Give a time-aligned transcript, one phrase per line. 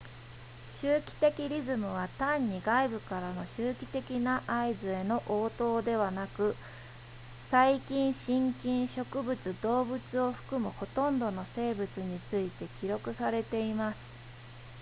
[0.81, 6.55] 周期的リズムは単に外部からの周期的な合図への応答ではなく
[7.51, 13.99] 細菌真菌植物動物を含むほとんどの生物について記録されています